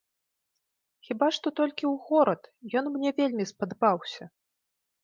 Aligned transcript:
Хіба 1.09 1.27
што 1.35 1.47
толькі 1.61 1.85
ў 1.91 2.09
горад, 2.09 2.41
ён 2.83 2.93
мне 2.97 3.09
вельмі 3.21 3.43
спадабаўся. 3.53 4.23